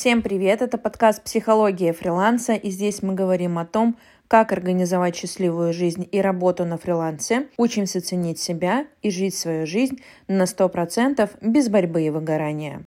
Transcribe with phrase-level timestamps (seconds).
[0.00, 0.62] Всем привет!
[0.62, 6.22] Это подкаст «Психология фриланса» и здесь мы говорим о том, как организовать счастливую жизнь и
[6.22, 12.08] работу на фрилансе, учимся ценить себя и жить свою жизнь на 100% без борьбы и
[12.08, 12.82] выгорания.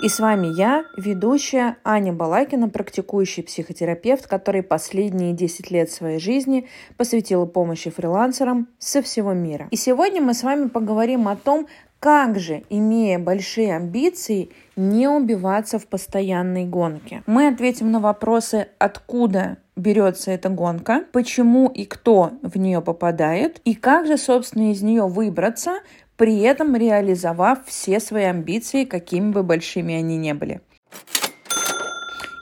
[0.00, 6.68] И с вами я, ведущая Аня Балакина, практикующий психотерапевт, который последние 10 лет своей жизни
[6.96, 9.66] посвятила помощи фрилансерам со всего мира.
[9.70, 11.66] И сегодня мы с вами поговорим о том,
[12.00, 17.22] как же, имея большие амбиции, не убиваться в постоянной гонке?
[17.26, 23.74] Мы ответим на вопросы, откуда берется эта гонка, почему и кто в нее попадает, и
[23.74, 25.80] как же, собственно, из нее выбраться,
[26.16, 30.60] при этом реализовав все свои амбиции, какими бы большими они ни были.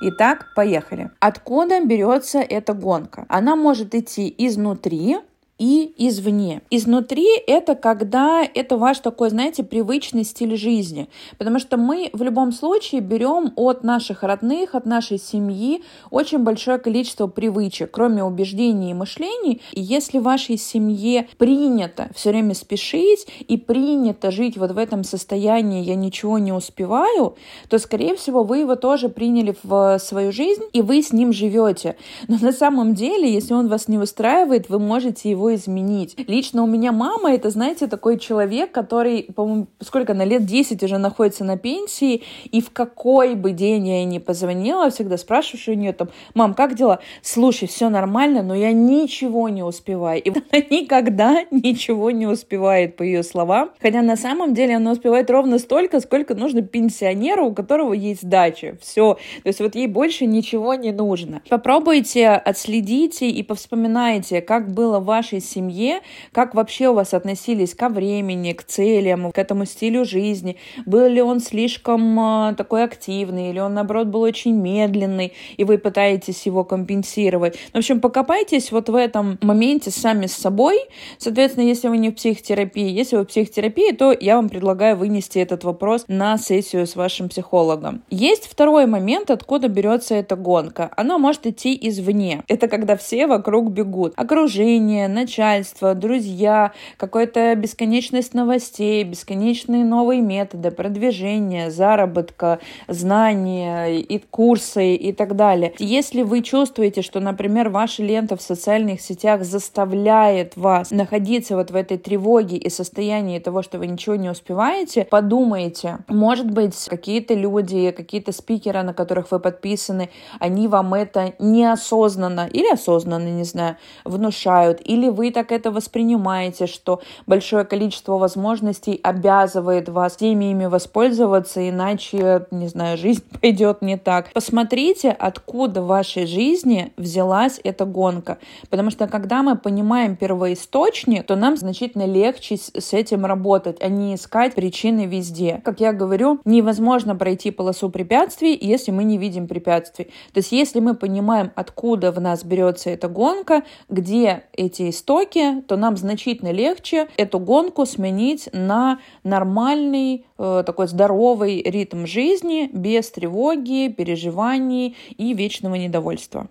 [0.02, 1.10] Итак, поехали.
[1.20, 3.24] Откуда берется эта гонка?
[3.28, 5.16] Она может идти изнутри,
[5.58, 6.62] и извне.
[6.70, 11.08] Изнутри это когда это ваш такой, знаете, привычный стиль жизни.
[11.38, 16.78] Потому что мы в любом случае берем от наших родных, от нашей семьи очень большое
[16.78, 19.62] количество привычек, кроме убеждений и мышлений.
[19.72, 25.04] И если в вашей семье принято все время спешить и принято жить вот в этом
[25.04, 27.36] состоянии «я ничего не успеваю»,
[27.68, 31.96] то, скорее всего, вы его тоже приняли в свою жизнь, и вы с ним живете.
[32.28, 36.14] Но на самом деле, если он вас не устраивает, вы можете его изменить.
[36.26, 40.98] Лично у меня мама, это, знаете, такой человек, который, по-моему, сколько, на лет 10 уже
[40.98, 45.80] находится на пенсии, и в какой бы день я ей не позвонила, всегда спрашиваю у
[45.80, 47.00] нее там, мам, как дела?
[47.22, 50.22] Слушай, все нормально, но я ничего не успеваю.
[50.22, 53.70] И она никогда ничего не успевает, по ее словам.
[53.80, 58.76] Хотя на самом деле она успевает ровно столько, сколько нужно пенсионеру, у которого есть дача.
[58.80, 59.14] Все.
[59.42, 61.42] То есть вот ей больше ничего не нужно.
[61.48, 66.00] Попробуйте, отследите и повспоминайте, как было в вашей вашей семье,
[66.32, 70.56] как вообще у вас относились ко времени, к целям, к этому стилю жизни,
[70.86, 75.78] был ли он слишком а, такой активный, или он, наоборот, был очень медленный, и вы
[75.78, 77.56] пытаетесь его компенсировать.
[77.72, 80.78] В общем, покопайтесь вот в этом моменте сами с собой.
[81.18, 85.38] Соответственно, если вы не в психотерапии, если вы в психотерапии, то я вам предлагаю вынести
[85.38, 88.02] этот вопрос на сессию с вашим психологом.
[88.10, 90.90] Есть второй момент, откуда берется эта гонка.
[90.96, 92.42] Она может идти извне.
[92.48, 94.12] Это когда все вокруг бегут.
[94.16, 105.12] Окружение, начальство, друзья, какая-то бесконечность новостей, бесконечные новые методы продвижения, заработка, знания и курсы и
[105.12, 105.72] так далее.
[105.80, 111.74] Если вы чувствуете, что, например, ваша лента в социальных сетях заставляет вас находиться вот в
[111.74, 117.90] этой тревоге и состоянии того, что вы ничего не успеваете, подумайте, может быть, какие-то люди,
[117.90, 120.08] какие-то спикеры, на которых вы подписаны,
[120.38, 127.00] они вам это неосознанно или осознанно, не знаю, внушают, или вы так это воспринимаете, что
[127.26, 134.32] большое количество возможностей обязывает вас теми ими воспользоваться, иначе, не знаю, жизнь пойдет не так.
[134.32, 138.38] Посмотрите, откуда в вашей жизни взялась эта гонка.
[138.70, 144.14] Потому что когда мы понимаем первоисточник, то нам значительно легче с этим работать, а не
[144.14, 145.62] искать причины везде.
[145.64, 150.06] Как я говорю, невозможно пройти полосу препятствий, если мы не видим препятствий.
[150.32, 155.62] То есть если мы понимаем, откуда в нас берется эта гонка, где эти источники, истоки,
[155.62, 163.10] то нам значительно легче эту гонку сменить на нормальный, э, такой здоровый ритм жизни, без
[163.10, 166.48] тревоги, переживаний и вечного недовольства.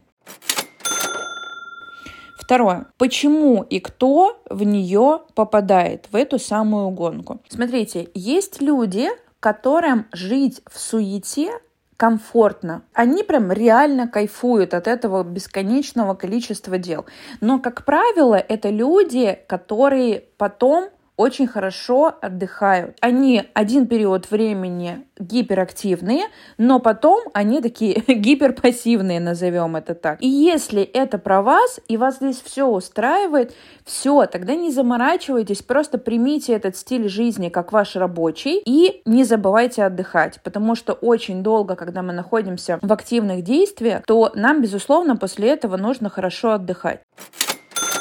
[2.39, 2.85] Второе.
[2.97, 7.39] Почему и кто в нее попадает, в эту самую гонку?
[7.49, 11.51] Смотрите, есть люди, которым жить в суете
[11.97, 12.83] комфортно.
[12.93, 17.05] Они прям реально кайфуют от этого бесконечного количества дел.
[17.41, 22.97] Но, как правило, это люди, которые потом очень хорошо отдыхают.
[23.01, 26.25] Они один период времени гиперактивные,
[26.57, 30.21] но потом они такие гиперпассивные, назовем это так.
[30.21, 33.53] И если это про вас, и вас здесь все устраивает,
[33.85, 39.83] все, тогда не заморачивайтесь, просто примите этот стиль жизни как ваш рабочий и не забывайте
[39.83, 45.49] отдыхать, потому что очень долго, когда мы находимся в активных действиях, то нам, безусловно, после
[45.49, 47.01] этого нужно хорошо отдыхать.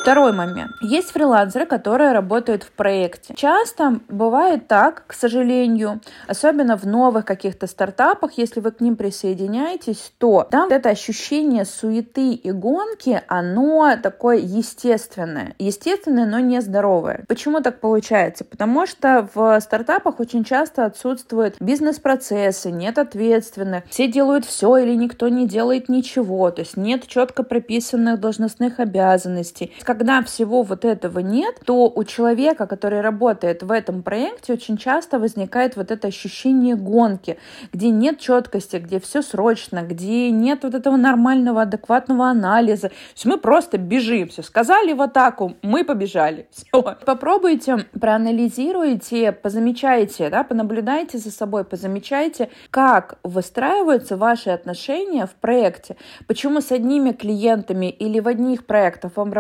[0.05, 0.73] Второй момент.
[0.83, 3.33] Есть фрилансеры, которые работают в проекте.
[3.35, 10.13] Часто бывает так, к сожалению, особенно в новых каких-то стартапах, если вы к ним присоединяетесь,
[10.19, 15.55] то там это ощущение суеты и гонки, оно такое естественное.
[15.59, 17.25] Естественное, но не здоровое.
[17.27, 18.45] Почему так получается?
[18.45, 25.29] Потому что в стартапах очень часто отсутствуют бизнес-процессы, нет ответственных, все делают все или никто
[25.29, 31.61] не делает ничего, то есть нет четко прописанных должностных обязанностей когда всего вот этого нет,
[31.65, 37.39] то у человека, который работает в этом проекте, очень часто возникает вот это ощущение гонки,
[37.73, 42.89] где нет четкости, где все срочно, где нет вот этого нормального, адекватного анализа.
[42.89, 46.49] То есть мы просто бежим, все сказали в атаку, мы побежали.
[46.55, 46.97] Все.
[47.07, 55.97] Попробуйте, проанализируйте, позамечайте, да, понаблюдайте за собой, позамечайте, как выстраиваются ваши отношения в проекте.
[56.27, 59.33] Почему с одними клиентами или в одних проектах вам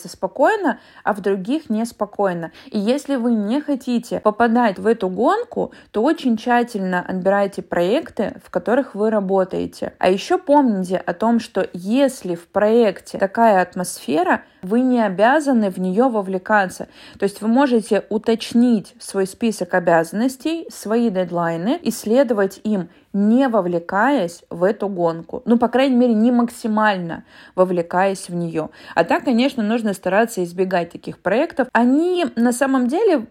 [0.00, 2.52] работается спокойно, а в других неспокойно.
[2.70, 8.50] И если вы не хотите попадать в эту гонку, то очень тщательно отбирайте проекты, в
[8.50, 9.92] которых вы работаете.
[9.98, 15.78] А еще помните о том, что если в проекте такая атмосфера, вы не обязаны в
[15.78, 16.88] нее вовлекаться.
[17.18, 24.62] То есть вы можете уточнить свой список обязанностей, свои дедлайны, исследовать им не вовлекаясь в
[24.62, 25.42] эту гонку.
[25.44, 27.24] Ну, по крайней мере, не максимально
[27.54, 28.70] вовлекаясь в нее.
[28.94, 31.68] А так, конечно, нужно стараться избегать таких проектов.
[31.72, 33.26] Они на самом деле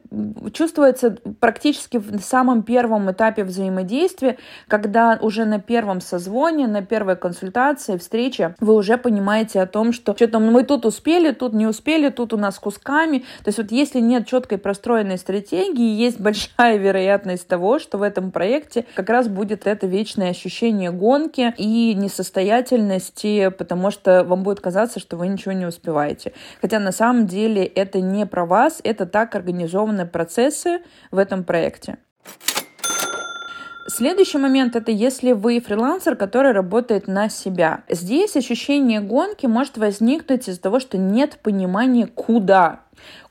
[0.53, 4.37] чувствуются практически в самом первом этапе взаимодействия,
[4.67, 10.13] когда уже на первом созвоне, на первой консультации, встрече вы уже понимаете о том, что
[10.15, 13.19] что-то мы тут успели, тут не успели, тут у нас кусками.
[13.43, 18.31] То есть вот если нет четкой простроенной стратегии, есть большая вероятность того, что в этом
[18.31, 25.00] проекте как раз будет это вечное ощущение гонки и несостоятельности, потому что вам будет казаться,
[25.00, 26.33] что вы ничего не успеваете.
[26.62, 30.80] Хотя на самом деле это не про вас, это так организованы процессы
[31.12, 31.98] в этом проекте.
[33.89, 37.83] Следующий момент это если вы фрилансер, который работает на себя.
[37.89, 42.81] Здесь ощущение гонки может возникнуть из-за того, что нет понимания куда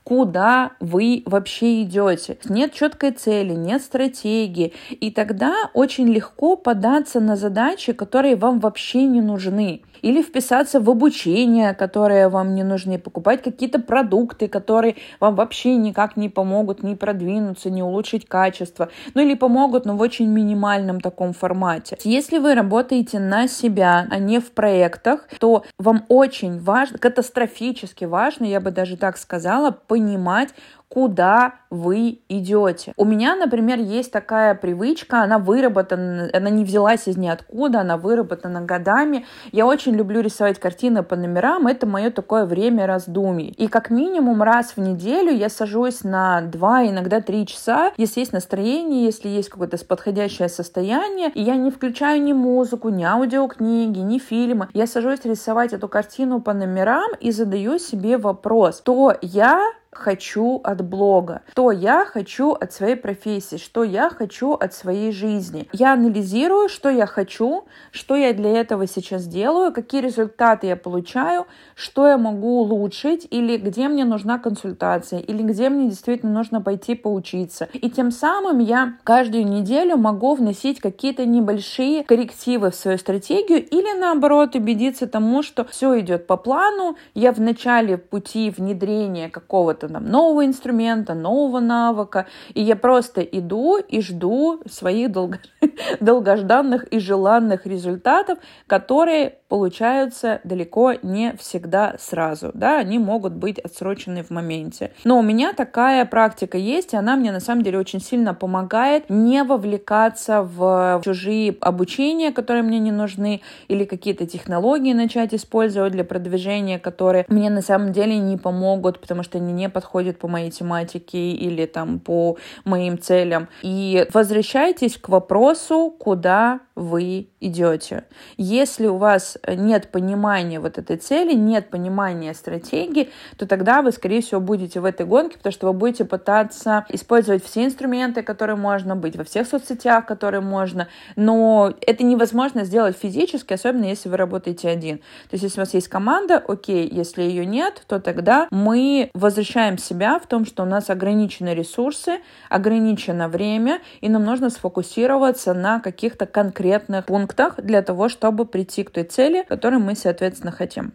[0.03, 2.37] куда вы вообще идете.
[2.45, 4.73] Нет четкой цели, нет стратегии.
[4.89, 10.89] И тогда очень легко податься на задачи, которые вам вообще не нужны или вписаться в
[10.89, 16.95] обучение, которое вам не нужны, покупать какие-то продукты, которые вам вообще никак не помогут ни
[16.95, 21.97] продвинуться, ни улучшить качество, ну или помогут, но в очень минимальном таком формате.
[22.03, 28.45] Если вы работаете на себя, а не в проектах, то вам очень важно, катастрофически важно,
[28.45, 30.53] я бы даже так сказала, понимать,
[30.89, 32.93] куда вы идете.
[32.97, 38.61] У меня, например, есть такая привычка, она выработана, она не взялась из ниоткуда, она выработана
[38.61, 39.25] годами.
[39.51, 43.49] Я очень люблю рисовать картины по номерам, это мое такое время раздумий.
[43.49, 48.33] И как минимум раз в неделю я сажусь на два, иногда три часа, если есть
[48.33, 54.17] настроение, если есть какое-то подходящее состояние, и я не включаю ни музыку, ни аудиокниги, ни
[54.17, 54.69] фильмы.
[54.73, 60.87] Я сажусь рисовать эту картину по номерам и задаю себе вопрос, то я хочу от
[60.87, 65.67] блога, что я хочу от своей профессии, что я хочу от своей жизни.
[65.73, 71.47] Я анализирую, что я хочу, что я для этого сейчас делаю, какие результаты я получаю,
[71.75, 76.95] что я могу улучшить, или где мне нужна консультация, или где мне действительно нужно пойти
[76.95, 77.67] поучиться.
[77.73, 83.99] И тем самым я каждую неделю могу вносить какие-то небольшие коррективы в свою стратегию, или
[83.99, 89.87] наоборот убедиться тому, что все идет по плану, я в начале пути внедрения какого-то какого-то
[89.87, 95.39] там нового инструмента, нового навыка, и я просто иду и жду своих долго...
[95.99, 104.23] долгожданных и желанных результатов, которые получаются далеко не всегда сразу, да, они могут быть отсрочены
[104.23, 104.91] в моменте.
[105.03, 109.09] Но у меня такая практика есть, и она мне на самом деле очень сильно помогает
[109.09, 116.03] не вовлекаться в чужие обучения, которые мне не нужны, или какие-то технологии начать использовать для
[116.03, 120.51] продвижения, которые мне на самом деле не помогут, потому что они не подходят по моей
[120.51, 123.47] тематике или там по моим целям.
[123.63, 128.05] И возвращайтесь к вопросу, куда вы идете.
[128.37, 134.21] Если у вас нет понимания вот этой цели, нет понимания стратегии, то тогда вы, скорее
[134.21, 138.95] всего, будете в этой гонке, потому что вы будете пытаться использовать все инструменты, которые можно
[138.95, 144.69] быть, во всех соцсетях, которые можно, но это невозможно сделать физически, особенно если вы работаете
[144.69, 144.97] один.
[144.97, 149.77] То есть, если у вас есть команда, окей, если ее нет, то тогда мы возвращаем
[149.77, 155.79] себя в том, что у нас ограничены ресурсы, ограничено время, и нам нужно сфокусироваться на
[155.79, 160.93] каких-то конкретных пунктах для того, чтобы прийти к той цели, которую мы, соответственно, хотим.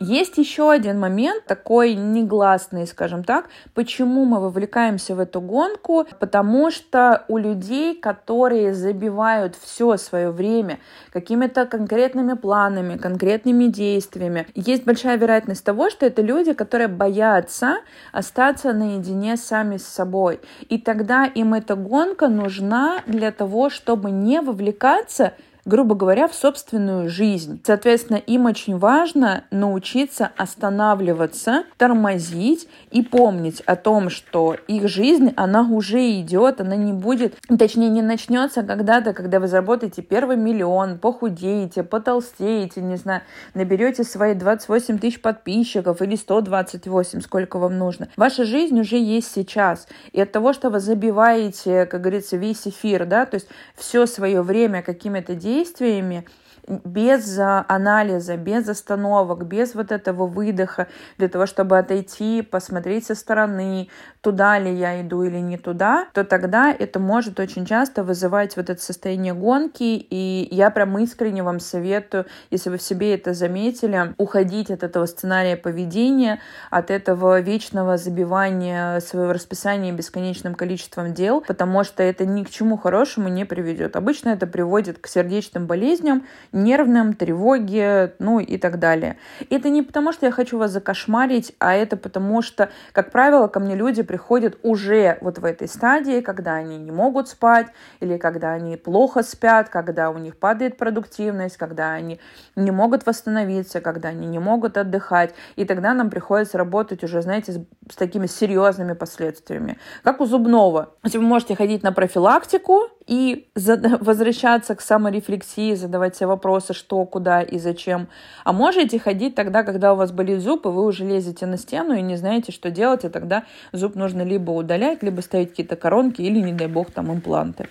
[0.00, 6.70] Есть еще один момент, такой негласный, скажем так, почему мы вовлекаемся в эту гонку, потому
[6.70, 10.78] что у людей, которые забивают все свое время
[11.12, 17.78] какими-то конкретными планами, конкретными действиями, есть большая вероятность того, что это люди, которые боятся
[18.12, 20.40] остаться наедине сами с собой.
[20.68, 25.32] И тогда им эта гонка нужна для того, чтобы не вовлекаться
[25.64, 27.60] грубо говоря, в собственную жизнь.
[27.64, 35.62] Соответственно, им очень важно научиться останавливаться, тормозить и помнить о том, что их жизнь, она
[35.62, 41.82] уже идет, она не будет, точнее, не начнется когда-то, когда вы заработаете первый миллион, похудеете,
[41.82, 43.22] потолстеете, не знаю,
[43.54, 48.08] наберете свои 28 тысяч подписчиков или 128, сколько вам нужно.
[48.16, 49.88] Ваша жизнь уже есть сейчас.
[50.12, 54.42] И от того, что вы забиваете, как говорится, весь эфир, да, то есть все свое
[54.42, 56.24] время какими-то действиями, действиями
[56.66, 63.88] без анализа, без остановок, без вот этого выдоха, для того, чтобы отойти, посмотреть со стороны,
[64.20, 68.70] туда ли я иду или не туда, то тогда это может очень часто вызывать вот
[68.70, 74.14] это состояние гонки, и я прям искренне вам советую, если вы в себе это заметили,
[74.16, 76.40] уходить от этого сценария поведения,
[76.70, 82.78] от этого вечного забивания своего расписания бесконечным количеством дел, потому что это ни к чему
[82.78, 83.96] хорошему не приведет.
[83.96, 89.18] Обычно это приводит к сердечным болезням, нервным, тревоге, ну и так далее.
[89.50, 93.60] Это не потому, что я хочу вас закошмарить, а это потому, что, как правило, ко
[93.60, 97.66] мне люди приходят уже вот в этой стадии, когда они не могут спать,
[98.00, 102.20] или когда они плохо спят, когда у них падает продуктивность, когда они
[102.56, 105.34] не могут восстановиться, когда они не могут отдыхать.
[105.56, 109.78] И тогда нам приходится работать уже, знаете, с, с такими серьезными последствиями.
[110.04, 110.94] Как у зубного.
[111.02, 116.43] Вы можете ходить на профилактику, и возвращаться к саморефлексии, задавать себе вопросы,
[116.74, 118.08] что, куда и зачем.
[118.44, 121.94] А можете ходить тогда, когда у вас болит зуб, и вы уже лезете на стену
[121.94, 126.22] и не знаете, что делать, и тогда зуб нужно либо удалять, либо ставить какие-то коронки
[126.22, 127.68] или, не дай бог, там импланты.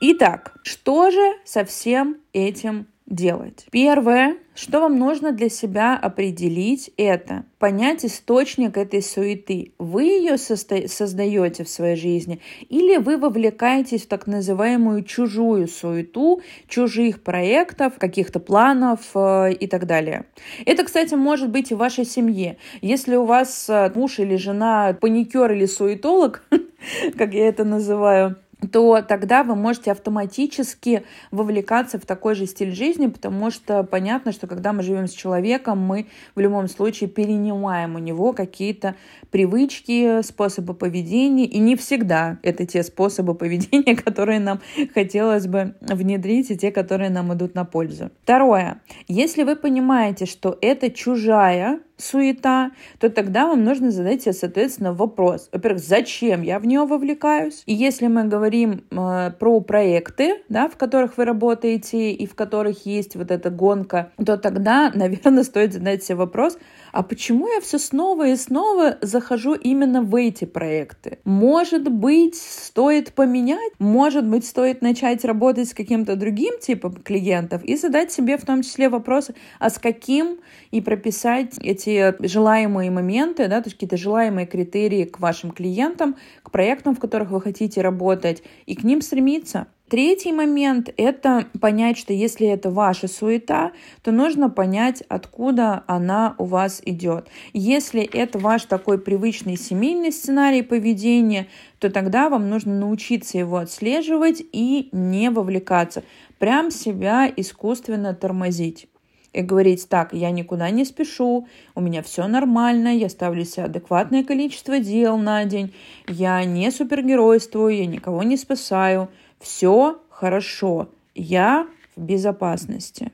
[0.00, 3.66] Итак, что же со всем этим делать.
[3.70, 9.72] Первое, что вам нужно для себя определить, это понять источник этой суеты.
[9.78, 17.22] Вы ее создаете в своей жизни или вы вовлекаетесь в так называемую чужую суету, чужих
[17.22, 20.24] проектов, каких-то планов э, и так далее.
[20.64, 22.56] Это, кстати, может быть и в вашей семье.
[22.80, 26.42] Если у вас э, муж или жена паникер или суетолог,
[27.18, 28.36] как я это называю,
[28.72, 34.46] то тогда вы можете автоматически вовлекаться в такой же стиль жизни, потому что понятно, что
[34.46, 38.94] когда мы живем с человеком, мы в любом случае перенимаем у него какие-то
[39.30, 44.60] привычки, способы поведения, и не всегда это те способы поведения, которые нам
[44.94, 48.10] хотелось бы внедрить, и те, которые нам идут на пользу.
[48.22, 48.80] Второе.
[49.08, 55.48] Если вы понимаете, что это чужая суета, то тогда вам нужно задать себе, соответственно, вопрос.
[55.52, 57.62] Во-первых, зачем я в нее вовлекаюсь?
[57.66, 62.86] И если мы говорим э, про проекты, да, в которых вы работаете и в которых
[62.86, 66.58] есть вот эта гонка, то тогда, наверное, стоит задать себе вопрос,
[66.94, 71.18] а почему я все снова и снова захожу именно в эти проекты?
[71.24, 73.72] Может быть, стоит поменять?
[73.80, 78.62] Может быть, стоит начать работать с каким-то другим типом клиентов и задать себе в том
[78.62, 80.38] числе вопросы, а с каким
[80.70, 86.52] и прописать эти желаемые моменты, да, то есть какие-то желаемые критерии к вашим клиентам, к
[86.52, 89.66] проектам, в которых вы хотите работать, и к ним стремиться.
[89.94, 93.70] Третий момент— это понять, что если это ваша суета,
[94.02, 97.28] то нужно понять, откуда она у вас идет.
[97.52, 101.46] Если это ваш такой привычный семейный сценарий поведения,
[101.78, 106.02] то тогда вам нужно научиться его отслеживать и не вовлекаться.
[106.40, 108.88] Прям себя искусственно тормозить
[109.32, 111.46] и говорить, так, я никуда не спешу,
[111.76, 115.72] у меня все нормально, я ставлю себе адекватное количество дел на день,
[116.08, 119.08] я не супергеройствую, я никого не спасаю–
[119.44, 123.12] все хорошо, я в безопасности.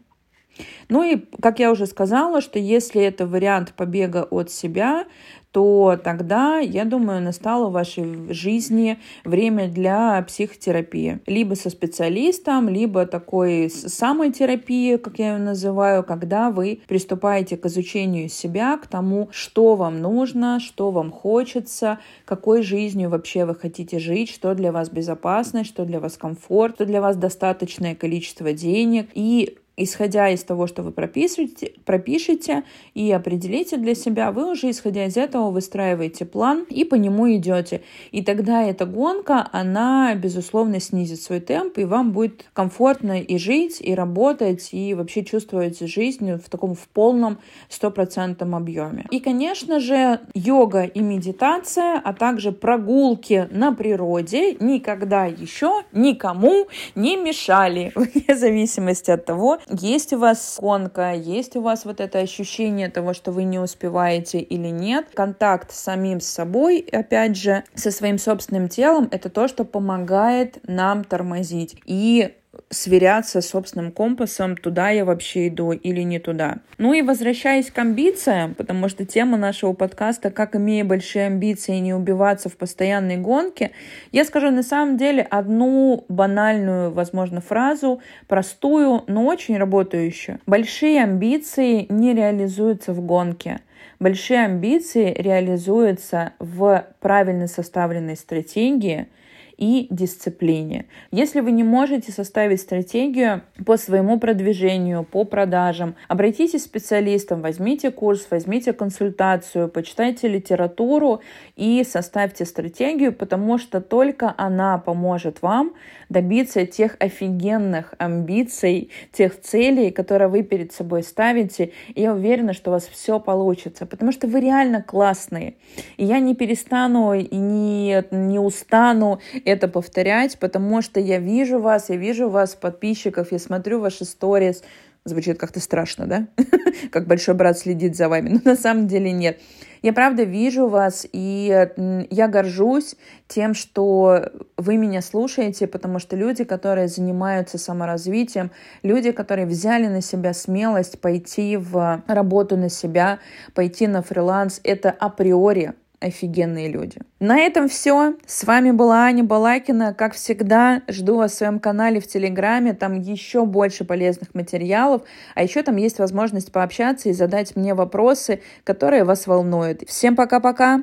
[0.88, 5.05] Ну и, как я уже сказала, что если это вариант побега от себя,
[5.52, 11.21] то тогда, я думаю, настало в вашей жизни время для психотерапии.
[11.26, 17.67] Либо со специалистом, либо такой самой терапии, как я ее называю, когда вы приступаете к
[17.67, 23.99] изучению себя, к тому, что вам нужно, что вам хочется, какой жизнью вообще вы хотите
[23.99, 29.09] жить, что для вас безопасность, что для вас комфорт, что для вас достаточное количество денег.
[29.14, 35.07] И исходя из того, что вы пропишете, пропишете и определите для себя, вы уже исходя
[35.07, 37.83] из этого выстраиваете план и по нему идете.
[38.13, 43.81] И тогда эта гонка, она, безусловно, снизит свой темп, и вам будет комфортно и жить,
[43.81, 49.07] и работать, и вообще чувствовать жизнь в таком в полном стопроцентном объеме.
[49.11, 57.17] И, конечно же, йога и медитация, а также прогулки на природе никогда еще никому не
[57.17, 62.91] мешали, вне зависимости от того, есть у вас гонка, есть у вас вот это ощущение
[62.91, 65.07] того, что вы не успеваете или нет.
[65.15, 71.05] Контакт с самим собой, опять же, со своим собственным телом, это то, что помогает нам
[71.05, 71.77] тормозить.
[71.85, 72.35] И
[72.69, 76.59] сверяться с собственным компасом, туда я вообще иду или не туда.
[76.78, 81.95] Ну и возвращаясь к амбициям, потому что тема нашего подкаста «Как, имея большие амбиции, не
[81.95, 83.71] убиваться в постоянной гонке»,
[84.11, 90.40] я скажу на самом деле одну банальную, возможно, фразу, простую, но очень работающую.
[90.47, 93.61] Большие амбиции не реализуются в гонке.
[94.00, 99.07] Большие амбиции реализуются в правильно составленной стратегии–
[99.61, 100.87] и дисциплине.
[101.12, 107.90] Если вы не можете составить стратегию по своему продвижению, по продажам, обратитесь к специалистам, возьмите
[107.90, 111.21] курс, возьмите консультацию, почитайте литературу
[111.57, 115.75] и составьте стратегию, потому что только она поможет вам
[116.09, 121.73] добиться тех офигенных амбиций, тех целей, которые вы перед собой ставите.
[121.95, 125.55] И я уверена, что у вас все получится, потому что вы реально классные.
[125.99, 131.90] И я не перестану и не, не устану это повторять, потому что я вижу вас,
[131.90, 134.62] я вижу вас, подписчиков, я смотрю ваши сторис.
[135.04, 136.26] Звучит как-то страшно, да?
[136.92, 138.28] как большой брат следит за вами.
[138.45, 139.40] Но на самом деле нет.
[139.83, 141.69] Я правда вижу вас, и
[142.11, 142.97] я горжусь
[143.28, 148.50] тем, что вы меня слушаете, потому что люди, которые занимаются саморазвитием,
[148.83, 153.21] люди, которые взяли на себя смелость пойти в работу на себя,
[153.54, 156.99] пойти на фриланс, это априори офигенные люди.
[157.21, 158.14] На этом все.
[158.26, 159.95] С вами была Аня Балакина.
[159.95, 162.73] Как всегда, жду вас в своем канале в Телеграме.
[162.73, 165.02] Там еще больше полезных материалов.
[165.35, 169.83] А еще там есть возможность пообщаться и задать мне вопросы, которые вас волнуют.
[169.87, 170.83] Всем пока-пока!